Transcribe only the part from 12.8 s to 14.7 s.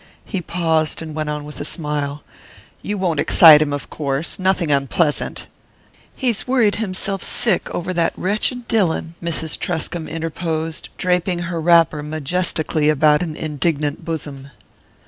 about an indignant bosom.